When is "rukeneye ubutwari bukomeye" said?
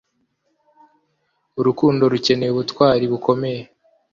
2.13-3.61